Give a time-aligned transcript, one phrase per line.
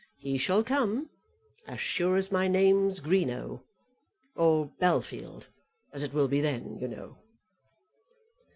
[0.17, 1.11] He shall come,
[1.67, 3.61] as sure as my name's Greenow,
[4.35, 5.45] or Bellfield,
[5.93, 7.19] as it will be then, you know."